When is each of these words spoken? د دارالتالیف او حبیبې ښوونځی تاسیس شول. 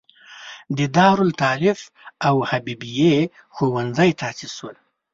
د 0.77 0.79
دارالتالیف 0.97 1.79
او 2.27 2.35
حبیبې 2.49 3.13
ښوونځی 3.55 4.11
تاسیس 4.21 4.51
شول. 4.59 4.75